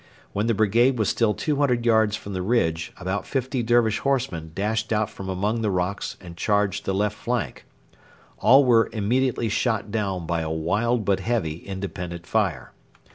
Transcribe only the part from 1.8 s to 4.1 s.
yards from the ridge, about fifty Dervish